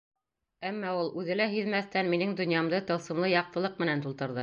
Әммә 0.69 0.93
ул 1.01 1.11
үҙе 1.23 1.37
лә 1.37 1.47
һиҙмәҫтән 1.53 2.11
минең 2.15 2.35
донъямды 2.43 2.83
тылсымлы 2.91 3.33
яҡтылыҡ 3.39 3.83
менән 3.87 4.07
тултырҙы. 4.09 4.39